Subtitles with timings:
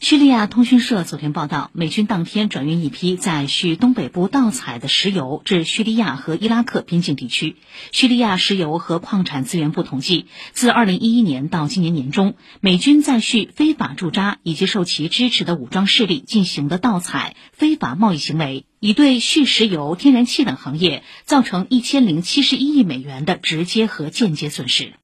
[0.00, 7.56] 叙利亚通讯社昨天报道，美军当天转运一批在叙东北部盗采的石油至叙利亚和伊拉克边境地区。
[7.90, 24.92] 叙利亚石油和矿产资源部统计，自2011年到今年年中，美军在叙非法驻扎以及受其支持的武装势力进行的盗采、非法贸易行为，已对叙石油、天然气等行业造成1,071亿美元的直接和间接损失。